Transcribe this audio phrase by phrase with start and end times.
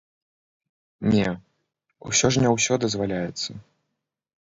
[1.11, 1.27] Не,
[2.13, 3.51] усё ж не ўсё дазваляецца.